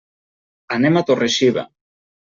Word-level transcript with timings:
Anem 0.77 0.97
a 0.97 1.05
Torre-xiva. 1.13 1.69